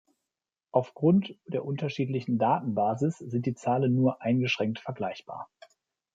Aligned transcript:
Aufgrund 0.71 1.35
der 1.45 1.63
unterschiedlichen 1.63 2.39
Datenbasis 2.39 3.19
sind 3.19 3.45
die 3.45 3.53
Zahlen 3.53 3.93
nur 3.93 4.19
eingeschränkt 4.19 4.79
vergleichbar. 4.79 5.47